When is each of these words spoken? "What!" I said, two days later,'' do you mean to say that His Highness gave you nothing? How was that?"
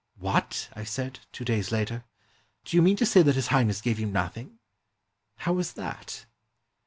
"What!" 0.15 0.67
I 0.73 0.83
said, 0.83 1.19
two 1.31 1.45
days 1.45 1.71
later,'' 1.71 2.05
do 2.65 2.75
you 2.75 2.81
mean 2.81 2.95
to 2.97 3.05
say 3.05 3.21
that 3.21 3.35
His 3.35 3.49
Highness 3.49 3.81
gave 3.81 3.99
you 3.99 4.07
nothing? 4.07 4.57
How 5.35 5.53
was 5.53 5.73
that?" 5.73 6.25